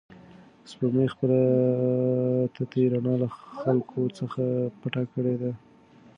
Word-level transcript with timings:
سپوږمۍ 0.69 1.07
خپله 1.13 1.39
تتې 2.55 2.83
رڼا 2.93 3.13
له 3.23 3.27
خلکو 3.59 4.01
څخه 4.17 4.41
پټه 4.79 5.03
کړې 5.13 5.35
ده. 5.41 5.51